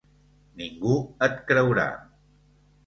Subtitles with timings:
[0.61, 0.95] Ningú
[1.29, 1.89] et creurà.